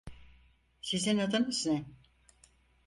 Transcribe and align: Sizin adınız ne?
Sizin 0.81 1.17
adınız 1.17 1.65
ne? 1.65 1.85